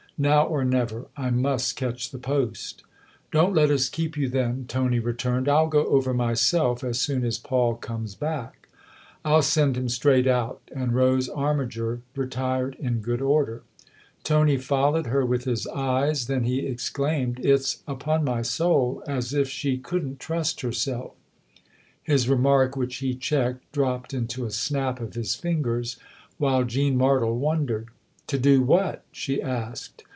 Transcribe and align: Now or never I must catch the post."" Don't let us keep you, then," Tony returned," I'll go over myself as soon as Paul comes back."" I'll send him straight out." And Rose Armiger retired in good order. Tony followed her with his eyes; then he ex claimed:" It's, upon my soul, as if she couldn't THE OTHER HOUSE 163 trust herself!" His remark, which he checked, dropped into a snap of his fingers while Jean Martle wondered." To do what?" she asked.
Now 0.19 0.45
or 0.45 0.63
never 0.63 1.07
I 1.17 1.31
must 1.31 1.75
catch 1.75 2.11
the 2.11 2.19
post."" 2.19 2.83
Don't 3.31 3.55
let 3.55 3.71
us 3.71 3.89
keep 3.89 4.15
you, 4.15 4.29
then," 4.29 4.65
Tony 4.67 4.99
returned," 4.99 5.49
I'll 5.49 5.65
go 5.65 5.87
over 5.87 6.13
myself 6.13 6.83
as 6.83 7.01
soon 7.01 7.25
as 7.25 7.39
Paul 7.39 7.73
comes 7.73 8.13
back."" 8.13 8.67
I'll 9.25 9.41
send 9.41 9.75
him 9.77 9.89
straight 9.89 10.27
out." 10.27 10.61
And 10.75 10.93
Rose 10.93 11.27
Armiger 11.27 12.01
retired 12.15 12.75
in 12.79 12.99
good 13.01 13.19
order. 13.19 13.63
Tony 14.23 14.57
followed 14.57 15.07
her 15.07 15.25
with 15.25 15.45
his 15.45 15.65
eyes; 15.65 16.27
then 16.27 16.43
he 16.43 16.67
ex 16.67 16.91
claimed:" 16.91 17.39
It's, 17.43 17.81
upon 17.87 18.23
my 18.23 18.43
soul, 18.43 19.01
as 19.07 19.33
if 19.33 19.49
she 19.49 19.79
couldn't 19.79 20.19
THE 20.19 20.25
OTHER 20.25 20.35
HOUSE 20.35 20.55
163 20.55 20.67
trust 20.67 20.91
herself!" 20.91 21.15
His 22.15 22.29
remark, 22.29 22.75
which 22.77 22.97
he 22.97 23.15
checked, 23.15 23.71
dropped 23.71 24.13
into 24.13 24.45
a 24.45 24.51
snap 24.51 24.99
of 24.99 25.15
his 25.15 25.33
fingers 25.33 25.97
while 26.37 26.63
Jean 26.63 26.95
Martle 26.95 27.33
wondered." 27.37 27.87
To 28.31 28.37
do 28.37 28.61
what?" 28.61 29.03
she 29.11 29.41
asked. 29.41 30.03